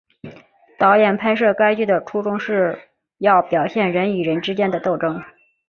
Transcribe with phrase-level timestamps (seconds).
[0.79, 2.79] 导演拍摄该剧的初衷是
[3.19, 5.21] 要表现人与人之间的斗争。